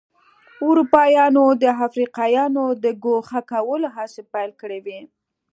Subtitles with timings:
[0.67, 4.99] اروپایانو د افریقایانو د ګوښه کولو هڅې پیل کړې وې.